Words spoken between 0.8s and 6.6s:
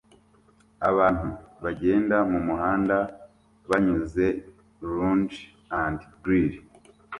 Abantu bagenda mumuhanda banyuze Lounge & Grill